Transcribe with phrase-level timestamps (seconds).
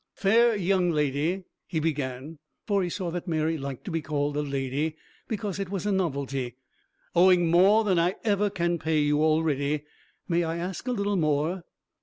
[0.15, 4.41] "Fair young lady," he began, for he saw that Mary liked to be called a
[4.41, 4.95] lady,
[5.27, 6.55] because it was a novelty,
[7.15, 9.81] "owing more than I ever can pay you already,
[10.27, 11.65] may I ask a little more?